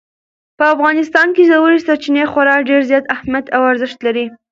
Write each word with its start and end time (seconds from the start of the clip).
په 0.57 0.63
افغانستان 0.75 1.27
کې 1.35 1.43
ژورې 1.49 1.79
سرچینې 1.85 2.23
خورا 2.31 2.55
ډېر 2.69 2.81
زیات 2.89 3.05
اهمیت 3.15 3.45
او 3.55 3.61
ارزښت 3.71 3.99
لري. 4.07 4.25